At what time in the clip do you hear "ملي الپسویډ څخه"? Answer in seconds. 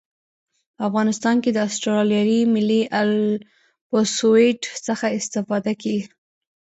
2.53-5.05